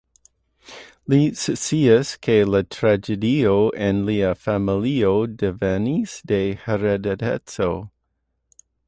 Li 1.13 1.17
sciis, 1.41 2.13
ke 2.27 2.37
la 2.53 2.61
tragedio 2.75 3.53
en 3.89 3.99
lia 4.07 4.31
familio 4.47 5.13
devenis 5.45 6.15
de 6.33 6.41
heredeco. 6.65 7.69